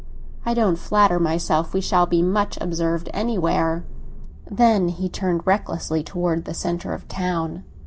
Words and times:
"I 0.47 0.55
don't 0.55 0.77
flatter 0.79 1.19
myself 1.19 1.75
we 1.75 1.81
shall 1.81 2.07
be 2.07 2.23
much 2.23 2.57
observed 2.59 3.07
anywhere." 3.13 3.85
Then 4.49 4.87
he 4.87 5.07
turned 5.07 5.45
recklessly 5.45 6.01
toward 6.03 6.45
the 6.45 6.55
centre 6.55 6.95
of 6.95 7.01
the 7.01 7.13
town. 7.13 7.63